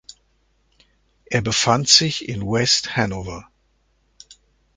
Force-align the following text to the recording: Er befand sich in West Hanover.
Er 1.25 1.41
befand 1.43 1.87
sich 1.87 2.27
in 2.27 2.41
West 2.41 2.95
Hanover. 2.97 3.47